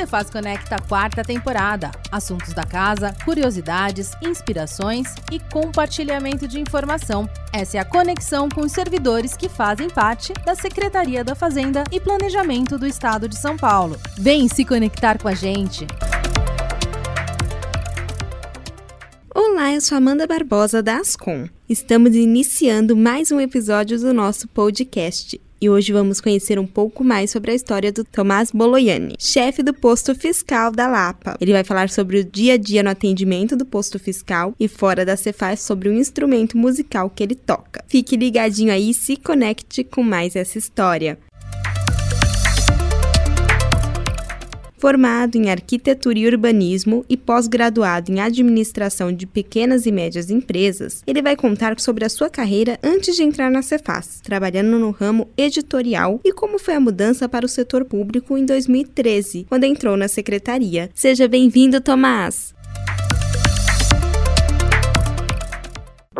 Cefaz 0.00 0.30
Conecta 0.30 0.78
quarta 0.88 1.22
temporada. 1.22 1.90
Assuntos 2.10 2.54
da 2.54 2.64
casa, 2.64 3.14
curiosidades, 3.22 4.12
inspirações 4.22 5.12
e 5.30 5.38
compartilhamento 5.38 6.48
de 6.48 6.58
informação. 6.58 7.28
Essa 7.52 7.76
é 7.76 7.80
a 7.80 7.84
conexão 7.84 8.48
com 8.48 8.62
os 8.62 8.72
servidores 8.72 9.36
que 9.36 9.46
fazem 9.46 9.90
parte 9.90 10.32
da 10.46 10.54
Secretaria 10.54 11.22
da 11.22 11.34
Fazenda 11.34 11.84
e 11.92 12.00
Planejamento 12.00 12.78
do 12.78 12.86
Estado 12.86 13.28
de 13.28 13.36
São 13.36 13.58
Paulo. 13.58 13.98
Vem 14.16 14.48
se 14.48 14.64
conectar 14.64 15.18
com 15.18 15.28
a 15.28 15.34
gente. 15.34 15.86
Olá, 19.34 19.74
eu 19.74 19.82
sou 19.82 19.98
Amanda 19.98 20.26
Barbosa 20.26 20.82
da 20.82 20.96
Ascom. 20.96 21.46
Estamos 21.68 22.16
iniciando 22.16 22.96
mais 22.96 23.30
um 23.30 23.38
episódio 23.38 23.98
do 23.98 24.14
nosso 24.14 24.48
podcast 24.48 25.38
e 25.60 25.68
hoje 25.68 25.92
vamos 25.92 26.20
conhecer 26.20 26.58
um 26.58 26.66
pouco 26.66 27.04
mais 27.04 27.30
sobre 27.30 27.50
a 27.50 27.54
história 27.54 27.92
do 27.92 28.02
Tomás 28.02 28.50
Boloiani, 28.50 29.14
chefe 29.18 29.62
do 29.62 29.74
posto 29.74 30.14
fiscal 30.14 30.72
da 30.72 30.88
Lapa. 30.88 31.36
Ele 31.40 31.52
vai 31.52 31.62
falar 31.62 31.90
sobre 31.90 32.18
o 32.18 32.24
dia 32.24 32.54
a 32.54 32.56
dia 32.56 32.82
no 32.82 32.90
atendimento 32.90 33.54
do 33.54 33.66
posto 33.66 33.98
fiscal 33.98 34.54
e 34.58 34.66
fora 34.66 35.04
da 35.04 35.16
Cefaz 35.16 35.60
sobre 35.60 35.88
o 35.88 35.92
instrumento 35.92 36.56
musical 36.56 37.10
que 37.10 37.22
ele 37.22 37.34
toca. 37.34 37.84
Fique 37.86 38.16
ligadinho 38.16 38.72
aí 38.72 38.90
e 38.90 38.94
se 38.94 39.16
conecte 39.16 39.84
com 39.84 40.02
mais 40.02 40.34
essa 40.34 40.56
história. 40.56 41.18
Formado 44.80 45.36
em 45.36 45.50
arquitetura 45.50 46.18
e 46.18 46.26
urbanismo 46.26 47.04
e 47.06 47.14
pós-graduado 47.14 48.10
em 48.10 48.18
administração 48.18 49.12
de 49.12 49.26
pequenas 49.26 49.84
e 49.84 49.92
médias 49.92 50.30
empresas, 50.30 51.02
ele 51.06 51.20
vai 51.20 51.36
contar 51.36 51.78
sobre 51.78 52.02
a 52.02 52.08
sua 52.08 52.30
carreira 52.30 52.78
antes 52.82 53.14
de 53.14 53.22
entrar 53.22 53.50
na 53.50 53.60
Cefaz, 53.60 54.22
trabalhando 54.22 54.78
no 54.78 54.90
ramo 54.90 55.28
editorial 55.36 56.18
e 56.24 56.32
como 56.32 56.58
foi 56.58 56.72
a 56.72 56.80
mudança 56.80 57.28
para 57.28 57.44
o 57.44 57.48
setor 57.48 57.84
público 57.84 58.38
em 58.38 58.46
2013, 58.46 59.44
quando 59.50 59.64
entrou 59.64 59.98
na 59.98 60.08
secretaria. 60.08 60.88
Seja 60.94 61.28
bem-vindo, 61.28 61.78
Tomás! 61.82 62.58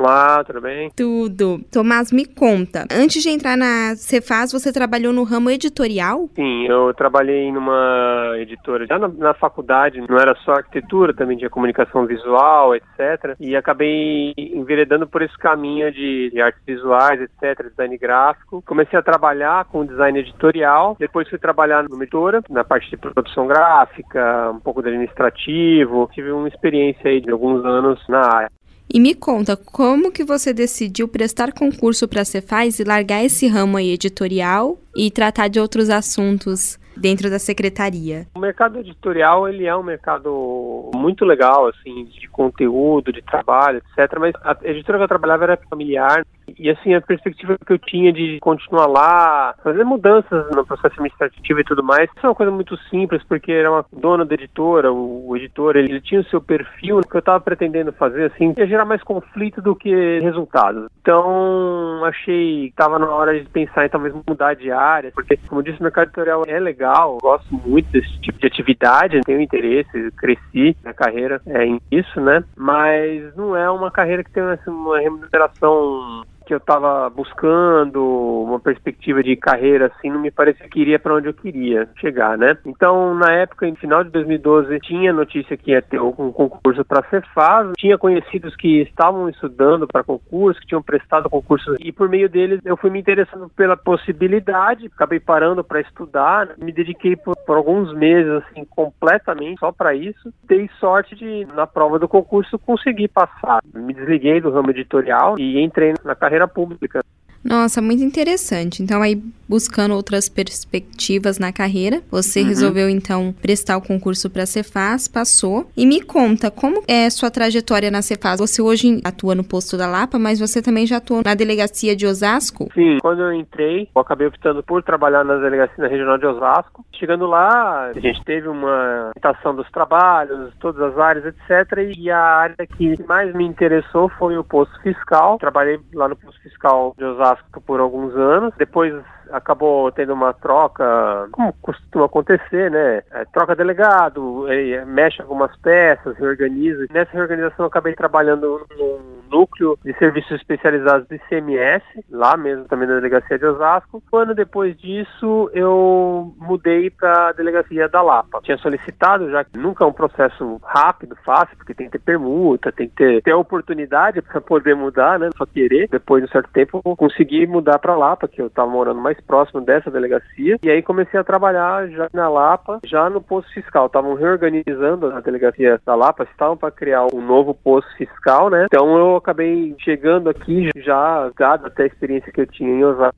Olá, 0.01 0.43
tudo 0.45 0.63
bem? 0.63 0.91
Tudo. 0.97 1.61
Tomás, 1.71 2.11
me 2.11 2.25
conta. 2.25 2.87
Antes 2.91 3.23
de 3.23 3.29
entrar 3.29 3.55
na 3.55 3.95
Cefaz, 3.97 4.51
você 4.51 4.73
trabalhou 4.73 5.13
no 5.13 5.25
ramo 5.25 5.51
editorial? 5.51 6.27
Sim, 6.35 6.67
eu 6.67 6.95
trabalhei 6.95 7.53
numa 7.53 8.33
editora 8.39 8.87
já 8.87 8.99
na, 8.99 9.09
na, 9.09 9.35
faculdade, 9.35 10.03
não 10.09 10.19
era 10.19 10.35
só 10.37 10.53
arquitetura, 10.53 11.13
também 11.13 11.37
tinha 11.37 11.51
comunicação 11.51 12.07
visual, 12.07 12.75
etc. 12.75 13.37
E 13.39 13.55
acabei 13.55 14.33
enveredando 14.39 15.07
por 15.07 15.21
esse 15.21 15.37
caminho 15.37 15.93
de, 15.93 16.31
de 16.31 16.41
artes 16.41 16.63
visuais, 16.67 17.21
etc., 17.21 17.69
design 17.69 17.99
gráfico. 17.99 18.63
Comecei 18.67 18.99
a 18.99 19.03
trabalhar 19.03 19.67
com 19.67 19.85
design 19.85 20.19
editorial, 20.19 20.97
depois 20.99 21.29
fui 21.29 21.39
trabalhar 21.39 21.87
numa 21.87 22.05
editora, 22.05 22.43
na 22.49 22.65
parte 22.65 22.89
de 22.89 22.97
produção 22.97 23.47
gráfica, 23.47 24.51
um 24.51 24.61
pouco 24.61 24.81
de 24.81 24.89
administrativo. 24.89 26.09
Tive 26.15 26.33
uma 26.33 26.49
experiência 26.49 27.11
aí 27.11 27.21
de 27.21 27.31
alguns 27.31 27.63
anos 27.67 28.03
na 28.09 28.21
área. 28.21 28.60
E 28.93 28.99
me 28.99 29.15
conta, 29.15 29.57
como 29.57 30.11
que 30.11 30.25
você 30.25 30.53
decidiu 30.53 31.07
prestar 31.07 31.53
concurso 31.53 32.09
para 32.09 32.23
a 32.23 32.25
Cefaz 32.25 32.81
e 32.81 32.85
largar 32.85 33.25
esse 33.25 33.47
ramo 33.47 33.77
aí 33.77 33.93
editorial 33.93 34.81
e 34.97 35.13
tratar 35.13 35.47
de 35.47 35.61
outros 35.61 35.89
assuntos 35.89 36.77
dentro 36.97 37.31
da 37.31 37.39
secretaria? 37.39 38.27
O 38.35 38.41
mercado 38.41 38.79
editorial, 38.79 39.49
ele 39.49 39.67
é 39.67 39.77
um 39.77 39.83
mercado 39.83 40.91
muito 40.95 41.25
legal, 41.25 41.69
assim, 41.69 42.05
de 42.05 42.29
conteúdo, 42.29 43.13
de 43.13 43.23
trabalho, 43.23 43.79
etc. 43.79 44.19
Mas 44.19 44.35
a 44.43 44.57
editora 44.65 44.99
que 44.99 45.05
eu 45.05 45.09
trabalhava 45.09 45.45
era 45.45 45.57
familiar, 45.69 46.25
e 46.59 46.71
assim, 46.71 46.95
a 46.95 47.01
perspectiva 47.01 47.57
que 47.65 47.73
eu 47.73 47.79
tinha 47.79 48.13
de 48.13 48.39
continuar 48.41 48.87
lá, 48.87 49.55
fazer 49.63 49.85
mudanças 49.85 50.51
no 50.51 50.65
processo 50.65 50.89
administrativo 50.89 51.61
e 51.61 51.65
tudo 51.65 51.83
mais, 51.83 52.11
isso 52.11 52.27
é 52.27 52.29
uma 52.29 52.35
coisa 52.35 52.53
muito 52.53 52.77
simples, 52.89 53.23
porque 53.25 53.53
era 53.53 53.71
uma 53.71 53.85
dona 53.93 54.25
da 54.25 54.35
editora, 54.35 54.93
o, 54.93 55.29
o 55.29 55.37
editor, 55.37 55.77
ele, 55.77 55.93
ele, 55.93 56.01
tinha 56.01 56.21
o 56.21 56.25
seu 56.25 56.41
perfil, 56.41 56.99
o 56.99 57.07
que 57.07 57.17
eu 57.17 57.21
estava 57.21 57.41
pretendendo 57.41 57.93
fazer, 57.93 58.33
assim, 58.33 58.55
ia 58.57 58.67
gerar 58.67 58.85
mais 58.85 59.03
conflito 59.03 59.61
do 59.61 59.77
que 59.77 60.21
resultados. 60.21 60.89
Então, 61.01 62.05
achei 62.05 62.63
que 62.63 62.69
estava 62.69 62.99
na 62.99 63.09
hora 63.09 63.39
de 63.39 63.49
pensar 63.49 63.87
em 63.87 63.89
talvez 63.89 64.15
mudar 64.27 64.55
de 64.55 64.71
área, 64.71 65.13
porque, 65.13 65.37
como 65.49 65.61
eu 65.61 65.65
disse, 65.65 65.81
o 65.81 65.83
mercado 65.83 66.09
editorial 66.09 66.43
é 66.47 66.59
legal, 66.59 66.90
gosto 67.21 67.55
muito 67.55 67.91
desse 67.91 68.21
tipo 68.21 68.39
de 68.39 68.47
atividade, 68.47 69.21
tenho 69.25 69.41
interesse, 69.41 70.11
cresci 70.17 70.77
na 70.83 70.93
carreira 70.93 71.41
é, 71.47 71.65
em 71.65 71.81
isso, 71.91 72.21
né? 72.21 72.43
Mas 72.57 73.35
não 73.37 73.57
é 73.57 73.71
uma 73.71 73.91
carreira 73.91 74.25
que 74.25 74.31
tem 74.31 74.43
assim, 74.43 74.71
uma 74.71 74.99
remuneração 74.99 76.25
que 76.51 76.55
eu 76.55 76.59
estava 76.59 77.09
buscando, 77.09 78.03
uma 78.43 78.59
perspectiva 78.59 79.23
de 79.23 79.37
carreira 79.37 79.87
assim, 79.87 80.11
não 80.11 80.21
me 80.21 80.33
parecia 80.33 80.69
que 80.69 80.81
iria 80.81 80.99
para 80.99 81.15
onde 81.15 81.29
eu 81.29 81.35
queria 81.35 81.89
chegar, 82.01 82.37
né? 82.37 82.59
Então, 82.67 83.15
na 83.15 83.33
época, 83.35 83.69
em 83.69 83.77
final 83.77 84.03
de 84.03 84.11
2012, 84.11 84.81
tinha 84.81 85.13
notícia 85.13 85.57
que 85.57 85.71
ia 85.71 85.81
ter 85.81 86.01
um 86.01 86.33
concurso 86.33 86.85
para 86.85 87.09
Cefaz, 87.09 87.71
tinha 87.79 87.97
conhecidos 87.97 88.57
que 88.57 88.83
estavam 88.83 89.29
estudando 89.29 89.87
para 89.87 90.03
concurso, 90.03 90.61
que 90.61 90.67
tinham 90.67 90.83
prestado 90.83 91.31
concursos 91.31 91.77
e 91.79 91.93
por 91.93 92.09
meio 92.09 92.29
deles 92.29 92.61
eu 92.65 92.77
fui 92.77 92.91
me 92.91 92.99
interessando 92.99 93.49
pela 93.51 93.77
possibilidade, 93.77 94.87
acabei 94.87 95.21
parando 95.21 95.63
para 95.63 95.81
estudar, 95.81 96.51
me 96.59 96.73
dediquei 96.73 97.15
por, 97.15 97.37
por, 97.47 97.57
alguns 97.57 97.95
meses 97.95 98.43
assim 98.43 98.65
completamente 98.65 99.61
só 99.61 99.71
para 99.71 99.95
isso. 99.95 100.33
Dei 100.43 100.69
sorte 100.81 101.15
de 101.15 101.47
na 101.55 101.67
prova 101.67 101.97
do 101.97 102.09
concurso 102.09 102.59
conseguir 102.59 103.07
passar. 103.07 103.61
Me 103.73 103.95
desliguei 103.95 104.41
do 104.41 104.51
ramo 104.51 104.71
editorial 104.71 105.39
e 105.39 105.61
entrei 105.63 105.95
na 106.05 106.17
carreira 106.17 106.40
pública. 106.47 107.05
Nossa, 107.43 107.81
muito 107.81 108.03
interessante. 108.03 108.83
Então, 108.83 109.03
aí, 109.03 109.21
buscando 109.49 109.95
outras 109.95 110.29
perspectivas 110.29 111.39
na 111.39 111.53
carreira, 111.53 112.01
você 112.11 112.43
uhum. 112.43 112.49
resolveu, 112.49 112.89
então, 112.89 113.35
prestar 113.41 113.77
o 113.77 113.83
concurso 113.83 114.29
para 114.31 114.43
a 114.43 114.47
Cefaz, 114.47 115.09
passou. 115.09 115.69
E 115.77 115.87
me 115.87 116.03
conta, 116.03 116.51
como 116.51 116.83
é 116.87 117.09
sua 117.09 117.31
trajetória 117.31 117.91
na 117.91 118.03
Cefaz? 118.03 118.41
Você 118.41 118.61
hoje 118.61 119.01
atua 119.05 119.35
no 119.35 119.43
posto 119.43 119.77
da 119.77 119.87
Lapa, 119.87 120.19
mas 120.19 120.39
você 120.39 120.61
também 120.61 120.87
já 120.87 120.99
atuou 120.99 121.23
na 121.25 121.35
delegacia 121.35 121.97
de 121.97 122.07
Osasco? 122.07 122.69
Sim, 122.75 122.99
quando 123.01 123.23
eu 123.23 123.33
entrei, 123.33 123.89
eu 123.95 124.01
acabei 124.01 124.27
optando 124.27 124.63
por 124.63 124.83
trabalhar 124.83 125.25
na 125.25 125.37
delegacia 125.37 125.89
regional 125.89 126.19
de 126.19 126.27
Osasco. 126.27 126.85
Chegando 126.93 127.27
lá, 127.27 127.91
a 127.97 127.99
gente 127.99 128.23
teve 128.25 128.49
uma 128.49 129.11
citação 129.15 129.55
dos 129.55 129.69
trabalhos, 129.71 130.53
todas 130.61 130.81
as 130.83 130.99
áreas, 130.99 131.25
etc. 131.25 131.97
E 131.97 132.11
a 132.11 132.21
área 132.21 132.67
que 132.77 133.03
mais 133.09 133.35
me 133.35 133.47
interessou 133.47 134.11
foi 134.11 134.37
o 134.37 134.45
posto 134.45 134.79
fiscal. 134.83 135.39
Trabalhei 135.39 135.81
lá 135.95 136.09
no 136.09 136.17
posto 136.17 136.41
fiscal 136.43 136.95
de 136.99 137.05
Osasco 137.05 137.30
Vasco 137.31 137.61
por 137.61 137.81
alguns 137.81 138.15
anos. 138.17 138.53
Depois 138.57 138.95
acabou 139.31 139.91
tendo 139.93 140.13
uma 140.13 140.33
troca, 140.33 141.29
como 141.33 141.53
costuma 141.63 142.07
acontecer, 142.07 142.71
né? 142.71 143.03
É, 143.13 143.25
troca 143.33 143.55
delegado, 143.55 144.51
é, 144.51 144.85
mexe 144.85 145.23
algumas 145.23 145.55
peças, 145.59 146.17
reorganiza. 146.17 146.87
Nessa 146.91 147.13
reorganização 147.13 147.65
eu 147.65 147.69
acabei 147.69 147.95
trabalhando 147.95 148.67
num 148.77 149.20
núcleo 149.31 149.79
de 149.85 149.93
serviços 149.95 150.33
especializados 150.33 151.07
do 151.07 151.15
ICMS, 151.15 151.85
lá 152.11 152.37
mesmo 152.37 152.65
também 152.65 152.89
na 152.89 152.97
delegacia 152.97 153.39
de 153.39 153.47
Osasco. 153.47 154.03
Um 154.13 154.17
ano 154.17 154.35
depois 154.35 154.77
disso 154.77 155.51
eu 155.55 156.35
mudei 156.39 156.91
para 156.91 157.29
a 157.29 157.33
delegacia 157.33 157.89
da 157.89 158.03
Lapa. 158.03 158.41
Tinha 158.43 158.59
solicitado, 158.59 159.31
já 159.31 159.45
que 159.45 159.57
nunca 159.57 159.85
é 159.85 159.87
um 159.87 159.93
processo 159.93 160.61
rápido, 160.65 161.17
fácil, 161.25 161.57
porque 161.57 161.75
tem 161.75 161.87
que 161.87 161.93
ter 161.93 162.05
permuta, 162.05 162.73
tem 162.73 162.89
que 162.89 162.95
ter, 162.95 163.23
ter 163.23 163.33
oportunidade 163.33 164.21
para 164.23 164.41
poder 164.41 164.75
mudar, 164.75 165.19
né? 165.19 165.31
Só 165.37 165.47
querer. 165.47 165.89
Depois 165.89 166.23
de 166.23 166.29
um 166.29 166.33
certo 166.33 166.51
tempo 166.53 166.81
consegui 166.97 167.47
mudar 167.47 167.79
para 167.79 167.97
Lapa, 167.97 168.29
que 168.29 168.41
eu 168.41 168.47
estava 168.47 168.71
morando 168.71 169.01
mais 169.01 169.21
próximo 169.21 169.61
dessa 169.61 169.91
delegacia. 169.91 170.57
E 170.63 170.71
aí 170.71 170.83
comecei 170.83 171.19
a 171.19 171.25
trabalhar 171.25 171.89
já 171.89 172.09
na 172.13 172.29
Lapa, 172.29 172.81
já 172.85 173.09
no 173.09 173.21
posto 173.21 173.53
fiscal. 173.53 173.87
Estavam 173.87 174.15
reorganizando 174.15 175.07
a 175.07 175.21
delegacia 175.21 175.81
da 175.85 175.95
Lapa, 175.95 176.25
estavam 176.25 176.57
para 176.57 176.71
criar 176.71 177.07
um 177.13 177.21
novo 177.21 177.55
posto 177.55 177.91
fiscal, 177.97 178.51
né? 178.51 178.67
Então 178.67 178.97
eu 178.97 179.20
acabei 179.21 179.75
chegando 179.79 180.29
aqui 180.29 180.69
já, 180.77 181.31
dado 181.39 181.67
até 181.67 181.85
a 181.85 181.87
experiência 181.87 182.33
que 182.33 182.41
eu 182.41 182.47
tinha 182.47 182.71
em 182.71 182.85
Osasco, 182.85 183.15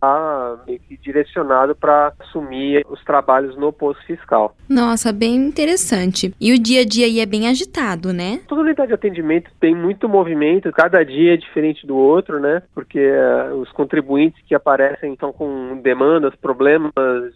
meio 0.67 0.81
que 0.81 0.97
direcionado 0.97 1.75
para 1.75 2.13
assumir 2.21 2.85
os 2.89 3.03
trabalhos 3.05 3.57
no 3.57 3.73
posto 3.73 4.05
fiscal. 4.07 4.55
Nossa, 4.69 5.13
bem 5.13 5.35
interessante. 5.37 6.35
E 6.41 6.53
o 6.53 6.59
dia 6.59 6.83
a 6.83 6.85
dia 6.85 7.07
aí 7.07 7.21
é 7.21 7.27
bem 7.27 7.49
agitado, 7.49 8.13
né? 8.13 8.41
Toda 8.49 8.63
unidade 8.63 8.89
de 8.89 8.95
atendimento 8.95 9.51
tem 9.61 9.75
muito 9.75 10.09
movimento, 10.09 10.73
cada 10.73 11.05
dia 11.05 11.35
é 11.35 11.37
diferente 11.37 11.87
do 11.87 11.97
outro, 11.97 12.41
né? 12.41 12.63
Porque 12.75 12.99
uh, 12.99 13.55
os 13.57 13.71
contribuintes 13.73 14.43
que 14.47 14.55
aparecem 14.55 15.13
estão 15.13 15.33
com 15.33 15.81
demandas, 15.83 16.35
problemas 16.37 16.93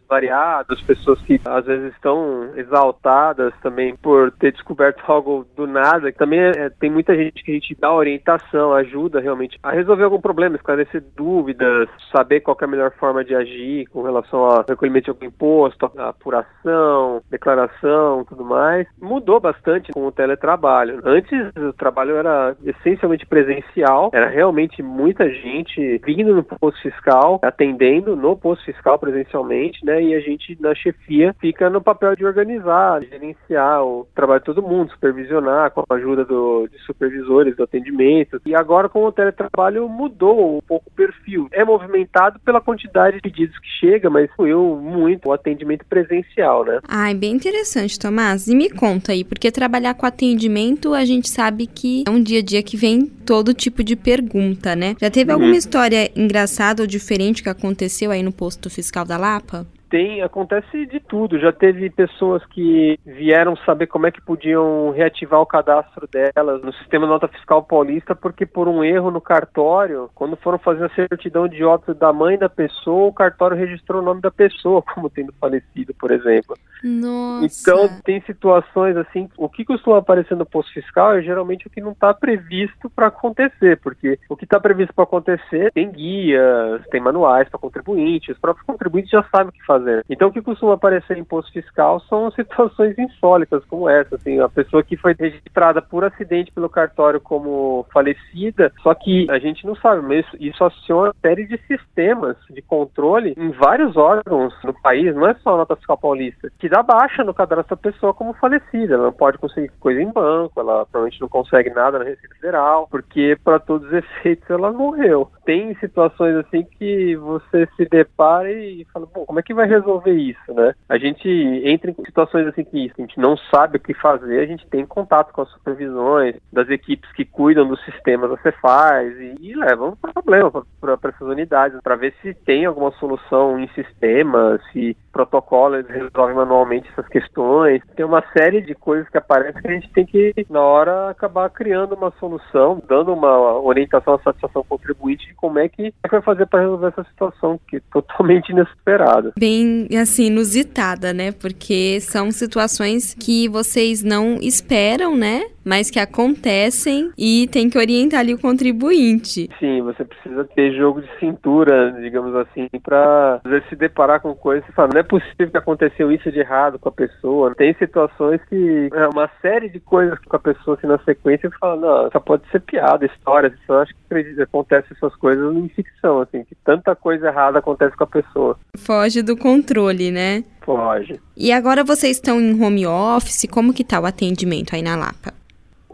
variados, 0.08 0.82
pessoas 0.82 1.20
que 1.22 1.40
às 1.44 1.64
vezes 1.64 1.92
estão 1.94 2.50
exaltadas 2.56 3.52
também 3.62 3.96
por 3.96 4.30
ter 4.32 4.52
descoberto 4.52 5.02
algo 5.10 5.46
do 5.56 5.66
nada. 5.66 6.12
Também 6.12 6.40
é, 6.40 6.70
tem 6.70 6.90
muita 6.90 7.14
gente 7.16 7.42
que 7.42 7.50
a 7.50 7.54
gente 7.54 7.76
dá 7.78 7.92
orientação 7.92 8.55
ajuda 8.74 9.20
realmente 9.20 9.58
a 9.62 9.70
resolver 9.70 10.04
algum 10.04 10.20
problema, 10.20 10.56
esclarecer 10.56 11.02
dúvidas, 11.16 11.88
saber 12.12 12.40
qual 12.40 12.56
é 12.60 12.64
a 12.64 12.68
melhor 12.68 12.92
forma 12.92 13.24
de 13.24 13.34
agir 13.34 13.86
com 13.86 14.02
relação 14.02 14.40
ao 14.40 14.64
recolhimento 14.66 15.04
de 15.04 15.10
algum 15.10 15.26
imposto, 15.26 15.90
apuração, 15.96 17.22
declaração, 17.30 18.24
tudo 18.24 18.44
mais. 18.44 18.86
Mudou 19.00 19.40
bastante 19.40 19.92
com 19.92 20.06
o 20.06 20.12
teletrabalho. 20.12 21.00
Antes 21.04 21.50
o 21.56 21.72
trabalho 21.72 22.16
era 22.16 22.56
essencialmente 22.64 23.26
presencial, 23.26 24.10
era 24.12 24.28
realmente 24.28 24.82
muita 24.82 25.28
gente 25.30 26.00
vindo 26.04 26.34
no 26.34 26.42
posto 26.42 26.80
fiscal, 26.82 27.40
atendendo 27.42 28.16
no 28.16 28.36
posto 28.36 28.64
fiscal 28.64 28.98
presencialmente, 28.98 29.84
né? 29.84 30.02
E 30.02 30.14
a 30.14 30.20
gente 30.20 30.56
na 30.60 30.74
chefia 30.74 31.34
fica 31.40 31.68
no 31.70 31.80
papel 31.80 32.16
de 32.16 32.24
organizar, 32.24 33.02
gerenciar 33.02 33.84
o 33.84 34.06
trabalho 34.14 34.40
de 34.40 34.46
todo 34.46 34.62
mundo, 34.62 34.90
supervisionar 34.90 35.70
com 35.70 35.82
a 35.88 35.94
ajuda 35.94 36.24
do, 36.24 36.68
de 36.68 36.78
supervisores 36.80 37.56
do 37.56 37.64
atendimento. 37.64 38.40
E 38.46 38.54
agora 38.54 38.88
com 38.88 39.04
o 39.04 39.12
teletrabalho 39.12 39.88
mudou 39.88 40.58
um 40.58 40.60
pouco 40.60 40.88
o 40.88 40.92
perfil. 40.92 41.48
É 41.52 41.64
movimentado 41.64 42.38
pela 42.40 42.60
quantidade 42.60 43.16
de 43.16 43.22
pedidos 43.22 43.58
que 43.58 43.68
chega, 43.80 44.08
mas 44.08 44.30
eu 44.38 44.80
muito 44.80 45.28
o 45.28 45.32
atendimento 45.32 45.84
presencial, 45.86 46.64
né? 46.64 46.80
É 46.88 47.12
bem 47.12 47.32
interessante, 47.32 47.98
Tomás. 47.98 48.46
E 48.46 48.54
me 48.54 48.70
conta 48.70 49.12
aí, 49.12 49.24
porque 49.24 49.50
trabalhar 49.50 49.94
com 49.94 50.06
atendimento, 50.06 50.94
a 50.94 51.04
gente 51.04 51.28
sabe 51.28 51.66
que 51.66 52.04
é 52.06 52.10
um 52.10 52.22
dia 52.22 52.38
a 52.38 52.42
dia 52.42 52.62
que 52.62 52.76
vem 52.76 53.06
todo 53.06 53.52
tipo 53.52 53.82
de 53.82 53.96
pergunta, 53.96 54.76
né? 54.76 54.94
Já 55.00 55.10
teve 55.10 55.32
uhum. 55.32 55.38
alguma 55.38 55.56
história 55.56 56.10
engraçada 56.14 56.82
ou 56.82 56.86
diferente 56.86 57.42
que 57.42 57.48
aconteceu 57.48 58.10
aí 58.12 58.22
no 58.22 58.32
posto 58.32 58.70
fiscal 58.70 59.04
da 59.04 59.16
Lapa? 59.16 59.66
Tem, 59.88 60.22
acontece 60.22 60.86
de 60.86 61.00
tudo. 61.00 61.38
Já 61.38 61.52
teve 61.52 61.88
pessoas 61.90 62.44
que 62.46 62.98
vieram 63.04 63.56
saber 63.56 63.86
como 63.86 64.06
é 64.06 64.10
que 64.10 64.20
podiam 64.20 64.90
reativar 64.90 65.40
o 65.40 65.46
cadastro 65.46 66.08
delas 66.08 66.62
no 66.62 66.72
sistema 66.74 67.06
nota 67.06 67.28
fiscal 67.28 67.62
paulista, 67.62 68.14
porque 68.14 68.44
por 68.44 68.68
um 68.68 68.82
erro 68.82 69.10
no 69.10 69.20
cartório, 69.20 70.10
quando 70.14 70.36
foram 70.36 70.58
fazer 70.58 70.84
a 70.84 70.94
certidão 70.94 71.48
de 71.48 71.62
óbito 71.64 71.94
da 71.94 72.12
mãe 72.12 72.36
da 72.36 72.48
pessoa, 72.48 73.08
o 73.08 73.12
cartório 73.12 73.56
registrou 73.56 74.02
o 74.02 74.04
nome 74.04 74.20
da 74.20 74.30
pessoa 74.30 74.82
como 74.94 75.08
tendo 75.08 75.32
falecido, 75.40 75.94
por 75.94 76.10
exemplo. 76.10 76.56
Nossa. 76.82 77.46
Então 77.46 77.88
tem 78.04 78.20
situações 78.22 78.96
assim, 78.96 79.28
o 79.36 79.48
que 79.48 79.64
costuma 79.64 79.98
aparecer 79.98 80.36
no 80.36 80.46
posto 80.46 80.72
fiscal 80.72 81.14
é 81.14 81.22
geralmente 81.22 81.66
o 81.66 81.70
que 81.70 81.80
não 81.80 81.92
está 81.92 82.12
previsto 82.12 82.90
para 82.90 83.06
acontecer, 83.06 83.78
porque 83.80 84.18
o 84.28 84.36
que 84.36 84.44
está 84.44 84.60
previsto 84.60 84.92
para 84.94 85.04
acontecer 85.04 85.72
tem 85.72 85.90
guias, 85.90 86.82
tem 86.90 87.00
manuais 87.00 87.48
para 87.48 87.58
contribuintes, 87.58 88.34
os 88.34 88.40
próprios 88.40 88.66
contribuintes 88.66 89.10
já 89.10 89.22
sabem 89.30 89.48
o 89.48 89.52
que 89.52 89.64
fazer 89.64 89.75
fazer. 89.76 90.04
Então, 90.08 90.28
o 90.28 90.32
que 90.32 90.42
costuma 90.42 90.74
aparecer 90.74 91.16
em 91.16 91.20
imposto 91.20 91.52
fiscal 91.52 92.00
são 92.08 92.30
situações 92.30 92.96
insólitas 92.98 93.64
como 93.66 93.88
essa, 93.88 94.16
assim, 94.16 94.40
a 94.40 94.48
pessoa 94.48 94.82
que 94.82 94.96
foi 94.96 95.14
registrada 95.18 95.82
por 95.82 96.04
acidente 96.04 96.52
pelo 96.52 96.68
cartório 96.68 97.20
como 97.20 97.86
falecida, 97.92 98.72
só 98.82 98.94
que 98.94 99.26
a 99.30 99.38
gente 99.38 99.66
não 99.66 99.74
sabe, 99.76 100.02
mas 100.02 100.24
isso 100.38 100.62
aciona 100.64 101.08
uma 101.08 101.14
série 101.20 101.46
de 101.46 101.58
sistemas 101.66 102.36
de 102.50 102.62
controle 102.62 103.34
em 103.36 103.50
vários 103.50 103.96
órgãos 103.96 104.54
no 104.64 104.72
país, 104.80 105.14
não 105.14 105.26
é 105.26 105.34
só 105.34 105.54
a 105.54 105.58
nota 105.58 105.76
fiscal 105.76 105.98
paulista, 105.98 106.50
que 106.58 106.68
dá 106.68 106.82
baixa 106.82 107.24
no 107.24 107.34
cadastro 107.34 107.76
da 107.76 107.82
pessoa 107.90 108.14
como 108.14 108.34
falecida. 108.34 108.94
Ela 108.94 109.04
não 109.04 109.12
pode 109.12 109.38
conseguir 109.38 109.70
coisa 109.80 110.00
em 110.00 110.10
banco, 110.12 110.60
ela 110.60 110.86
provavelmente 110.86 111.20
não 111.20 111.28
consegue 111.28 111.70
nada 111.70 111.98
na 111.98 112.04
Receita 112.04 112.34
Federal, 112.36 112.86
porque 112.90 113.36
para 113.42 113.58
todos 113.58 113.86
os 113.88 113.92
efeitos 113.92 114.48
ela 114.48 114.72
morreu. 114.72 115.30
Tem 115.44 115.74
situações 115.76 116.36
assim 116.36 116.64
que 116.64 117.16
você 117.16 117.68
se 117.76 117.84
depara 117.86 118.50
e 118.50 118.86
fala, 118.92 119.06
bom, 119.06 119.24
como 119.24 119.38
é 119.38 119.42
que 119.42 119.54
vai 119.54 119.65
resolver 119.66 120.12
isso, 120.12 120.54
né? 120.54 120.74
A 120.88 120.98
gente 120.98 121.28
entra 121.64 121.90
em 121.90 121.94
situações 122.04 122.46
assim 122.46 122.64
que 122.64 122.92
a 122.96 123.00
gente 123.00 123.18
não 123.18 123.36
sabe 123.36 123.76
o 123.76 123.80
que 123.80 123.94
fazer, 123.94 124.40
a 124.40 124.46
gente 124.46 124.66
tem 124.68 124.86
contato 124.86 125.32
com 125.32 125.42
as 125.42 125.50
supervisões 125.50 126.36
das 126.52 126.68
equipes 126.68 127.10
que 127.12 127.24
cuidam 127.24 127.66
dos 127.66 127.82
sistemas 127.84 128.30
da 128.30 128.36
Cefaz 128.38 129.14
e, 129.18 129.34
e 129.40 129.54
levam 129.54 129.90
um 129.90 130.12
problema 130.12 130.50
para 130.80 131.10
essas 131.10 131.28
unidades, 131.28 131.80
para 131.82 131.96
ver 131.96 132.14
se 132.22 132.34
tem 132.34 132.64
alguma 132.64 132.90
solução 132.92 133.58
em 133.58 133.68
sistema, 133.68 134.58
se 134.72 134.96
protocolo 135.16 135.76
eles 135.76 135.88
resolvem 135.88 136.36
manualmente 136.36 136.88
essas 136.92 137.08
questões. 137.08 137.80
Tem 137.94 138.04
uma 138.04 138.22
série 138.36 138.60
de 138.60 138.74
coisas 138.74 139.08
que 139.08 139.16
aparecem 139.16 139.62
que 139.62 139.68
a 139.68 139.72
gente 139.72 139.90
tem 139.90 140.04
que, 140.04 140.34
na 140.50 140.60
hora, 140.60 141.08
acabar 141.08 141.48
criando 141.48 141.94
uma 141.94 142.12
solução, 142.20 142.82
dando 142.86 143.14
uma 143.14 143.58
orientação 143.58 144.14
à 144.14 144.18
satisfação 144.18 144.62
contribuinte 144.68 145.26
de 145.26 145.34
como 145.34 145.58
é 145.58 145.68
que 145.68 145.92
vai 146.10 146.20
fazer 146.20 146.46
para 146.46 146.60
resolver 146.60 146.88
essa 146.88 147.04
situação, 147.04 147.58
que 147.66 147.76
é 147.76 147.80
totalmente 147.90 148.50
inesperada. 148.50 149.32
Bem 149.38 149.55
assim, 150.00 150.26
inusitada, 150.26 151.12
né? 151.12 151.32
Porque 151.32 151.98
são 152.00 152.30
situações 152.30 153.14
que 153.18 153.48
vocês 153.48 154.02
não 154.02 154.38
esperam, 154.40 155.16
né? 155.16 155.44
Mas 155.66 155.90
que 155.90 155.98
acontecem 155.98 157.10
e 157.18 157.48
tem 157.48 157.68
que 157.68 157.76
orientar 157.76 158.20
ali 158.20 158.32
o 158.32 158.38
contribuinte. 158.38 159.50
Sim, 159.58 159.82
você 159.82 160.04
precisa 160.04 160.44
ter 160.44 160.72
jogo 160.76 161.02
de 161.02 161.08
cintura, 161.18 161.92
digamos 162.00 162.34
assim, 162.36 162.68
para 162.80 163.40
se 163.68 163.74
deparar 163.74 164.20
com 164.20 164.32
coisas 164.32 164.68
e 164.68 164.72
falar, 164.72 164.94
não 164.94 165.00
é 165.00 165.02
possível 165.02 165.50
que 165.50 165.56
aconteceu 165.56 166.12
isso 166.12 166.30
de 166.30 166.38
errado 166.38 166.78
com 166.78 166.88
a 166.88 166.92
pessoa. 166.92 167.52
Tem 167.56 167.74
situações 167.74 168.40
que 168.48 168.88
é 168.92 169.08
uma 169.08 169.28
série 169.42 169.68
de 169.68 169.80
coisas 169.80 170.16
com 170.20 170.36
a 170.36 170.38
pessoa 170.38 170.76
assim 170.76 170.86
na 170.86 170.98
sequência 171.00 171.48
e 171.48 171.58
fala, 171.58 171.76
não, 171.76 172.10
só 172.12 172.20
pode 172.20 172.48
ser 172.50 172.60
piada, 172.60 173.04
história. 173.04 173.52
Eu 173.68 173.78
acho 173.80 173.92
que 173.92 174.40
acontece 174.40 174.86
essas 174.92 175.16
coisas 175.16 175.52
em 175.56 175.68
ficção, 175.70 176.20
assim, 176.20 176.44
que 176.44 176.54
tanta 176.64 176.94
coisa 176.94 177.26
errada 177.26 177.58
acontece 177.58 177.96
com 177.96 178.04
a 178.04 178.06
pessoa. 178.06 178.56
Foge 178.76 179.20
do 179.20 179.36
controle, 179.36 180.12
né? 180.12 180.44
Pode. 180.64 181.20
E 181.36 181.50
agora 181.52 181.82
vocês 181.82 182.16
estão 182.16 182.40
em 182.40 182.60
home 182.62 182.86
office, 182.86 183.46
como 183.50 183.72
que 183.74 183.84
tá 183.84 184.00
o 184.00 184.06
atendimento 184.06 184.74
aí 184.74 184.82
na 184.82 184.96
Lapa? 184.96 185.35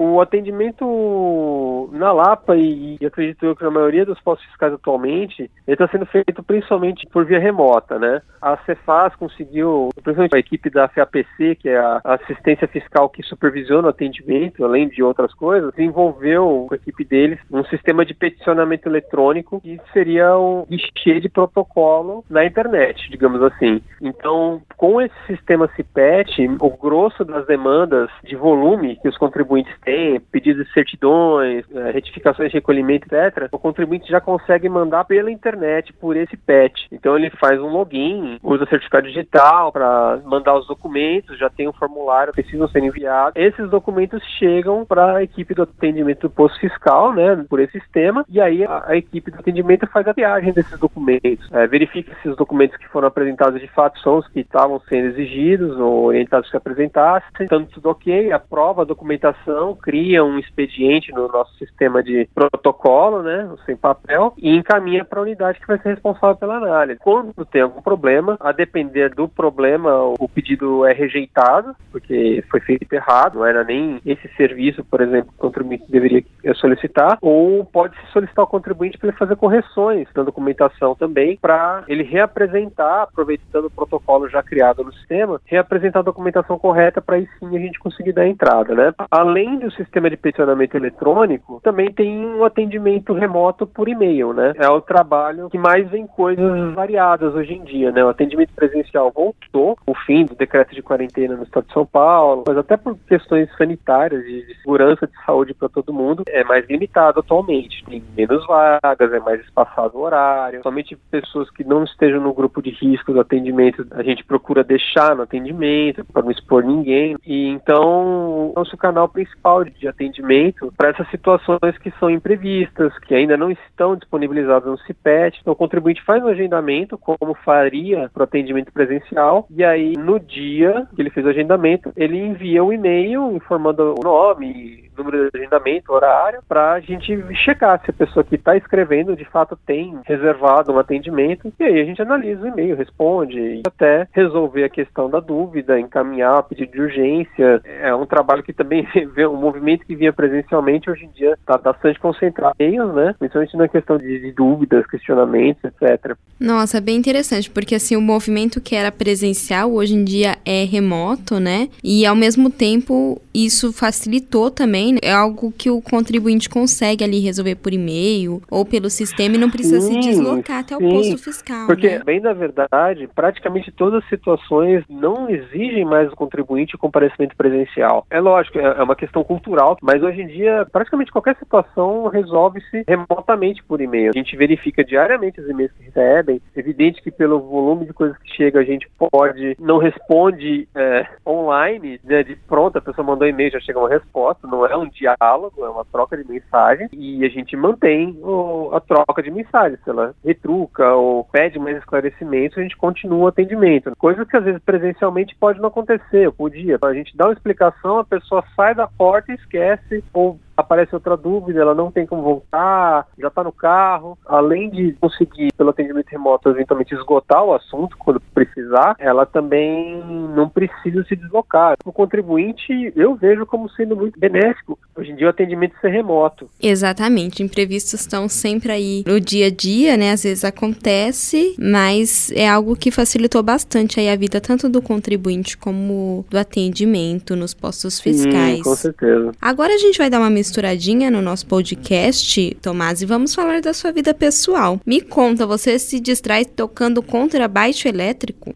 O 0.05 0.21
atendimento 0.21 1.89
na 1.93 2.11
Lapa 2.11 2.57
e, 2.57 2.99
e 3.01 3.07
acredito 3.07 3.47
eu 3.47 3.55
que 3.55 3.63
na 3.63 3.71
maioria 3.71 4.05
dos 4.05 4.21
postos 4.21 4.45
fiscais 4.49 4.73
atualmente, 4.73 5.43
ele 5.65 5.75
está 5.75 5.87
sendo 5.87 6.05
feito 6.07 6.43
principalmente 6.43 7.07
por 7.07 7.25
via 7.25 7.39
remota, 7.39 8.01
né? 8.01 8.21
A 8.43 8.57
Cefaz 8.67 9.15
conseguiu, 9.15 9.91
principalmente 10.03 10.35
a 10.35 10.41
equipe 10.41 10.69
da 10.69 10.89
FAPC, 10.89 11.55
que 11.55 11.69
é 11.69 11.79
a 11.79 12.01
assistência 12.03 12.67
fiscal 12.67 13.09
que 13.09 13.23
supervisiona 13.23 13.87
o 13.87 13.91
atendimento, 13.91 14.65
além 14.65 14.89
de 14.89 15.01
outras 15.01 15.33
coisas, 15.33 15.73
desenvolveu 15.73 16.67
com 16.69 16.75
a 16.75 16.77
equipe 16.77 17.05
deles 17.05 17.39
um 17.53 17.65
sistema 17.67 18.05
de 18.05 18.15
peticionamento 18.15 18.89
eletrônico 18.89 19.61
que 19.61 19.81
seria 19.93 20.37
um 20.37 20.67
guichê 20.69 21.21
de 21.21 21.29
protocolo 21.29 22.25
na 22.29 22.45
internet, 22.45 23.09
digamos 23.09 23.41
assim. 23.43 23.81
Então, 24.01 24.61
com 24.77 25.01
esse 25.01 25.15
sistema 25.29 25.71
CIPET, 25.77 26.49
o 26.61 26.71
grosso 26.71 27.25
das 27.25 27.47
demandas 27.47 28.11
de 28.25 28.35
volume 28.35 28.97
que 28.97 29.09
os 29.09 29.17
contribuintes 29.17 29.73
tem 29.85 30.19
pedidos 30.19 30.67
de 30.67 30.73
certidões, 30.73 31.65
é, 31.73 31.93
retificações 31.93 32.51
de 32.51 32.57
recolhimento, 32.57 33.07
etc., 33.07 33.49
o 33.53 33.59
contribuinte 33.59 34.11
já 34.11 34.21
consegue 34.21 34.69
mandar 34.69 35.05
pela 35.05 35.31
internet 35.31 35.93
por 35.93 36.17
esse 36.17 36.37
PET. 36.37 36.89
Então 36.91 37.17
ele 37.17 37.31
faz 37.31 37.61
um 37.61 37.69
login, 37.69 38.32
usa 38.43 38.67
certificado 38.67 39.07
digital 39.07 39.73
para 39.73 40.21
mandar 40.25 40.55
os 40.55 40.67
documentos, 40.67 41.39
já 41.39 41.51
tem 41.51 41.69
um 41.69 41.73
formulário, 41.73 42.33
precisam 42.33 42.69
ser 42.69 42.83
enviados. 42.83 43.35
Esses 43.37 43.69
documentos 43.71 44.23
chegam 44.39 44.85
para 44.85 45.17
a 45.17 45.23
equipe 45.23 45.55
do 45.55 45.63
atendimento 45.63 46.23
do 46.23 46.31
posto 46.31 46.59
fiscal, 46.61 47.13
né, 47.13 47.45
por 47.49 47.61
esse 47.61 47.73
sistema, 47.73 48.25
e 48.29 48.41
aí 48.41 48.65
a, 48.65 48.85
a 48.87 48.97
equipe 48.97 49.31
do 49.31 49.39
atendimento 49.39 49.87
faz 49.87 50.07
a 50.07 50.13
viagem 50.13 50.53
desses 50.53 50.79
documentos, 50.79 51.49
é, 51.53 51.67
verifica 51.67 52.15
se 52.23 52.29
os 52.29 52.37
documentos 52.37 52.77
que 52.77 52.89
foram 52.89 53.09
apresentados 53.09 53.61
de 53.61 53.69
fato 53.69 53.99
são 54.01 54.19
os 54.19 54.29
que 54.29 54.41
estavam 54.41 54.81
sendo 54.89 55.09
exigidos 55.09 55.79
ou 55.79 56.05
orientados 56.05 56.51
que 56.51 56.57
apresentassem, 56.57 57.47
tanto 57.49 57.71
tudo 57.73 57.91
ok, 57.91 58.33
aprova 58.33 58.83
a 58.83 58.87
documentação, 58.87 59.75
cria 59.75 60.25
um 60.25 60.39
expediente 60.39 61.13
no 61.13 61.29
nosso 61.29 61.55
sistema 61.57 62.03
de 62.03 62.29
protocolo, 62.35 63.23
né, 63.23 63.49
sem 63.67 63.77
papel, 63.77 64.35
e 64.39 64.55
encaminha 64.55 65.05
para 65.05 65.21
a 65.21 65.23
unidade 65.23 65.59
que 65.59 65.67
vai 65.67 65.79
ser 65.79 65.91
responsável 65.91 66.37
pela 66.37 66.57
análise. 66.57 67.01
Quando 67.01 67.45
tem 67.47 67.63
algum 67.63 67.83
problema, 67.83 68.22
a 68.41 68.53
depender 68.53 69.15
do 69.15 69.29
problema, 69.29 69.97
o 70.19 70.29
pedido 70.29 70.85
é 70.85 70.93
rejeitado, 70.93 71.75
porque 71.91 72.43
foi 72.51 72.61
feito 72.61 72.93
errado, 72.93 73.39
não 73.39 73.47
era 73.47 73.65
nem 73.65 74.01
esse 74.05 74.29
serviço, 74.37 74.85
por 74.85 75.01
exemplo, 75.01 75.33
que 75.33 75.39
o 75.39 75.49
contribuinte 75.49 75.91
deveria 75.91 76.25
solicitar, 76.55 77.19
ou 77.21 77.65
pode 77.65 77.95
se 77.97 78.13
solicitar 78.13 78.43
ao 78.43 78.49
contribuinte 78.51 78.99
para 78.99 79.09
ele 79.09 79.17
fazer 79.17 79.37
correções 79.37 80.09
na 80.15 80.23
documentação 80.23 80.95
também, 80.95 81.37
para 81.41 81.85
ele 81.89 82.03
reapresentar, 82.03 83.03
aproveitando 83.03 83.67
o 83.67 83.71
protocolo 83.71 84.29
já 84.29 84.43
criado 84.43 84.85
no 84.85 84.93
sistema, 84.93 85.41
reapresentar 85.45 86.01
a 86.01 86.03
documentação 86.03 86.59
correta 86.59 87.01
para 87.01 87.17
aí 87.17 87.29
sim 87.39 87.57
a 87.57 87.61
gente 87.61 87.79
conseguir 87.79 88.13
dar 88.13 88.27
entrada, 88.27 88.75
né? 88.75 88.93
Além 89.11 89.59
do 89.59 89.71
sistema 89.73 90.09
de 90.09 90.17
peticionamento 90.17 90.77
eletrônico, 90.77 91.61
também 91.63 91.93
tem 91.93 92.25
um 92.25 92.45
atendimento 92.45 93.13
remoto 93.13 93.67
por 93.67 93.89
e-mail, 93.89 94.33
né? 94.33 94.53
É 94.57 94.69
o 94.69 94.81
trabalho 94.81 95.49
que 95.51 95.59
mais 95.59 95.89
vem 95.91 96.07
coisas 96.07 96.73
variadas 96.75 97.35
hoje 97.35 97.55
em 97.55 97.65
dia, 97.65 97.91
né? 97.91 98.05
Atendimento 98.13 98.53
presencial 98.55 99.11
voltou, 99.11 99.77
o 99.87 99.95
fim 100.07 100.25
do 100.25 100.35
decreto 100.35 100.75
de 100.75 100.83
quarentena 100.83 101.37
no 101.37 101.43
estado 101.43 101.67
de 101.67 101.73
São 101.73 101.85
Paulo, 101.85 102.45
mas 102.47 102.57
até 102.57 102.77
por 102.77 102.97
questões 103.07 103.49
sanitárias 103.57 104.23
de, 104.25 104.47
de 104.47 104.55
segurança 104.61 105.07
de 105.07 105.25
saúde 105.25 105.55
para 105.55 105.69
todo 105.69 105.93
mundo, 105.93 106.23
é 106.29 106.45
mais 106.45 106.67
limitado 106.69 107.21
atualmente. 107.21 107.85
Tem 107.85 108.03
menos 108.17 108.47
vagas, 108.47 109.13
é 109.13 109.21
mais 109.21 109.41
espaçado 109.41 109.97
o 109.97 110.03
horário. 110.03 110.63
Somente 110.63 110.97
pessoas 111.11 111.51
que 111.51 111.65
não 111.65 111.85
estejam 111.85 112.21
no 112.21 112.33
grupo 112.33 112.63
de 112.63 112.71
risco 112.71 113.13
do 113.13 113.21
atendimento, 113.21 113.87
a 113.93 114.03
gente 114.03 114.25
procura 114.25 114.65
deixar 114.65 115.17
no 115.17 115.23
atendimento 115.23 116.05
para 116.05 116.23
não 116.23 116.31
expor 116.31 116.65
ninguém. 116.65 117.17
E 117.27 117.49
então, 117.49 118.53
nosso 118.55 118.77
canal 118.77 119.09
principal 119.09 119.65
de 119.65 119.89
atendimento 119.89 120.73
para 120.77 120.91
essas 120.91 121.09
situações 121.11 121.79
que 121.83 121.91
são 121.99 122.11
imprevistas, 122.11 122.97
que 123.01 123.15
ainda 123.15 123.37
não 123.37 123.51
estão 123.51 123.97
disponibilizadas 123.97 124.69
no 124.69 124.79
CIPET. 124.79 125.39
Então, 125.41 125.53
o 125.53 125.57
contribuinte 125.57 126.03
faz 126.03 126.23
um 126.23 126.29
agendamento, 126.29 126.99
como 126.99 127.35
faria 127.45 128.02
para 128.09 128.23
o 128.23 128.25
atendimento 128.25 128.73
presencial, 128.73 129.47
e 129.51 129.65
aí, 129.65 129.93
no 129.97 130.19
dia 130.19 130.87
que 130.95 131.03
ele 131.03 131.11
fez 131.11 131.25
o 131.27 131.31
agendamento, 131.31 131.93
ele 131.97 132.19
envia 132.19 132.63
um 132.63 132.73
e-mail 132.73 133.33
informando 133.37 133.95
o 133.99 134.03
nome, 134.03 134.91
número 134.97 135.31
de 135.31 135.39
agendamento, 135.39 135.93
horário, 135.93 136.41
para 136.47 136.73
a 136.73 136.81
gente 136.81 137.17
checar 137.35 137.81
se 137.85 137.91
a 137.91 137.95
pessoa 137.95 138.25
que 138.25 138.35
está 138.35 138.57
escrevendo 138.57 139.17
de 139.17 139.25
fato 139.25 139.59
tem 139.67 139.99
reservado 140.05 140.73
um 140.73 140.79
atendimento. 140.79 141.53
E 141.59 141.65
aí 141.65 141.81
a 141.81 141.85
gente 141.85 142.03
analisa 142.03 142.43
o 142.43 142.49
e-mail, 142.49 142.77
responde, 142.77 143.63
até 143.67 144.07
resolver 144.13 144.65
a 144.65 144.69
questão 144.69 145.09
da 145.09 145.21
dúvida, 145.21 145.81
encaminhar 145.81 146.43
pedido 146.45 146.73
de 146.73 146.81
urgência. 146.81 147.61
É 147.65 147.95
um 147.95 148.07
trabalho 148.07 148.43
que 148.43 148.53
também 148.53 148.87
vê 149.15 149.27
um 149.27 149.37
movimento 149.37 149.87
que 149.87 149.97
vinha 149.97 150.13
presencialmente, 150.13 150.91
hoje 150.91 151.05
em 151.05 151.11
dia 151.11 151.33
está 151.33 151.57
bastante 151.57 151.99
concentrado 151.99 152.55
em 152.59 152.73
e-mails, 152.83 152.95
né? 152.95 153.15
Principalmente 153.19 153.57
na 153.57 153.69
questão 153.69 153.99
de, 153.99 154.21
de 154.21 154.33
dúvidas, 154.33 154.87
questionamentos, 154.87 155.63
etc. 155.65 156.17
Nossa, 156.39 156.81
bem 156.81 156.97
interessante, 156.97 157.51
porque 157.51 157.75
assim, 157.75 157.97
o 157.97 158.01
movimento 158.01 158.61
que 158.61 158.75
era 158.75 158.91
presencial 158.91 159.73
hoje 159.73 159.95
em 159.95 160.05
dia 160.05 160.37
é 160.45 160.65
remoto, 160.65 161.39
né? 161.39 161.69
E 161.83 162.05
ao 162.05 162.17
mesmo 162.17 162.51
tempo 162.51 163.21
isso 163.35 163.73
facilitou 163.73 164.51
também, 164.51 164.82
né? 164.91 164.99
é 165.03 165.13
algo 165.13 165.53
que 165.53 165.71
o 165.71 165.81
contribuinte 165.81 166.49
consegue 166.49 167.05
ali 167.05 167.21
resolver 167.21 167.57
por 167.57 167.73
e-mail 167.73 168.43
ou 168.51 168.65
pelo 168.65 168.89
sistema 168.89 169.37
e 169.37 169.39
não 169.39 169.51
precisa 169.51 169.81
sim, 169.81 170.01
se 170.01 170.09
deslocar 170.09 170.61
até 170.61 170.77
sim. 170.77 170.85
o 170.85 170.91
posto 170.91 171.19
fiscal. 171.19 171.67
Porque, 171.67 171.91
né? 171.91 172.03
bem 172.05 172.21
na 172.21 172.33
verdade, 172.33 173.09
praticamente 173.15 173.71
todas 173.71 174.03
as 174.03 174.09
situações 174.09 174.83
não 174.89 175.29
exigem 175.29 175.85
mais 175.85 176.11
o 176.11 176.17
contribuinte 176.17 176.77
comparecimento 176.79 177.37
presencial. 177.37 178.07
É 178.11 178.21
lógico, 178.21 178.59
é, 178.59 178.63
é 178.63 178.83
uma 178.83 178.97
questão 178.97 179.23
cultural, 179.23 179.77
mas 179.81 180.03
hoje 180.03 180.23
em 180.23 180.27
dia 180.27 180.67
praticamente 180.73 181.13
qualquer 181.13 181.37
situação 181.37 182.09
resolve-se 182.09 182.85
remotamente 182.89 183.63
por 183.63 183.81
e-mail. 183.81 184.11
A 184.11 184.19
gente 184.19 184.37
verifica 184.37 184.83
diariamente 184.83 185.41
os 185.41 185.49
e-mails 185.49 185.73
que 185.73 185.85
recebem. 185.85 186.41
É 186.57 186.61
evidente 186.61 187.03
que 187.03 187.11
pelo 187.11 187.41
volume 187.41 187.87
de 187.87 187.93
coisas 187.93 188.17
que 188.19 188.35
chega 188.35 188.61
a 188.61 188.65
gente 188.65 188.89
pode 188.99 189.57
não 189.59 189.79
responde 189.79 190.69
é, 190.75 191.07
online, 191.27 192.01
né, 192.03 192.23
de 192.23 192.37
pronto 192.37 192.79
a 192.79 192.81
pessoa 192.81 193.07
mandou 193.07 193.29
e-mail 193.29 193.53
já 193.53 193.61
chega 193.61 193.79
uma 193.79 193.89
resposta. 193.89 194.47
Não 194.47 194.67
é 194.67 194.72
um 194.77 194.89
diálogo, 194.89 195.65
é 195.65 195.69
uma 195.69 195.85
troca 195.85 196.17
de 196.17 196.29
mensagem 196.29 196.89
e 196.93 197.25
a 197.25 197.29
gente 197.29 197.57
mantém 197.57 198.19
o, 198.23 198.71
a 198.73 198.81
troca 198.81 199.23
de 199.23 199.31
mensagens. 199.31 199.81
Se 199.83 199.91
ela 199.91 200.15
retruca 200.25 200.95
ou 200.95 201.25
pede 201.25 201.59
mais 201.59 201.77
esclarecimentos, 201.79 202.59
a 202.59 202.63
gente 202.63 202.77
continua 202.77 203.25
o 203.25 203.27
atendimento. 203.27 203.93
Coisa 203.97 204.25
que 204.25 204.37
às 204.37 204.45
vezes 204.45 204.61
presencialmente 204.63 205.37
pode 205.39 205.61
não 205.61 205.69
acontecer, 205.69 206.31
podia. 206.33 206.79
A 206.83 206.95
gente 206.95 207.17
dá 207.17 207.27
uma 207.27 207.33
explicação, 207.33 207.99
a 207.99 208.05
pessoa 208.05 208.45
sai 208.57 208.75
da 208.75 208.87
porta 208.87 209.33
e 209.33 209.37
esquece 209.37 210.05
ou 210.13 210.39
aparece 210.57 210.95
outra 210.95 211.17
dúvida, 211.17 211.61
ela 211.61 211.75
não 211.75 211.91
tem 211.91 212.07
como 212.07 212.23
voltar, 212.23 213.07
já 213.19 213.29
está 213.29 213.43
no 213.43 213.53
carro. 213.53 214.19
Além 214.27 214.71
de 214.71 214.93
conseguir, 215.01 215.53
pelo 215.57 215.71
atendimento 215.71 216.09
remoto, 216.09 216.49
eventualmente 216.49 216.95
esgotar 216.95 217.45
o 217.45 217.55
assunto 217.55 217.97
quando 217.99 218.21
precisar, 218.21 218.95
ela 218.99 219.27
também 219.27 220.03
não 220.35 220.49
precisa 220.49 221.05
se 221.05 221.17
deslocar. 221.17 221.77
O 221.85 221.93
contribuinte, 221.93 222.93
eu 222.97 223.15
vejo 223.15 223.47
como 223.47 223.69
sendo 223.71 223.97
muito 223.97 224.19
benéfico. 224.19 224.79
Hoje 224.97 225.13
em 225.13 225.17
dia, 225.17 225.27
o 225.27 225.31
atendimento 225.31 225.75
ser 225.81 225.89
remoto. 225.89 226.49
Exatamente. 226.63 227.43
Imprevistos 227.43 227.95
estão 227.95 228.29
sempre 228.29 228.73
aí 228.73 229.05
no 229.07 229.21
dia 229.21 229.47
a 229.47 229.51
dia, 229.51 229.97
né? 229.97 230.13
Às 230.13 230.23
vezes 230.23 230.45
acontece, 230.45 231.57
mas 231.59 232.31
é 232.33 232.49
algo 232.49 232.77
que 232.77 232.91
facilitou 232.91 233.43
bastante 233.43 234.01
aí 234.01 234.09
a 234.09 234.17
vida 234.17 234.41
tanto 234.41 234.69
do 234.69 234.83
contribuinte 234.83 235.57
como 235.57 236.25
do 236.29 236.39
atendimento 236.39 237.35
nos 237.37 237.55
postos 237.55 238.01
fiscais. 238.01 238.57
Sim, 238.57 238.63
com 238.63 238.77
certeza. 238.77 239.33
Agora 239.41 239.75
a 239.75 239.79
gente 239.79 239.99
vai 239.99 240.11
dar 240.11 240.19
uma 240.19 240.31
misturadinha 240.43 241.09
no 241.09 241.23
nosso 241.23 241.47
podcast, 241.47 242.57
Tomás, 242.61 243.01
e 243.01 243.07
vamos 243.07 243.33
falar 243.33 243.61
da 243.61 243.73
sua 243.73 243.93
vida 243.93 244.13
pessoal. 244.13 244.81
Me 244.85 245.01
conta, 245.01 245.47
você 245.47 245.79
se 245.79 246.01
distrai 246.01 246.45
tocando 246.45 247.01
contrabaixo 247.01 247.87
elétrico? 247.87 248.53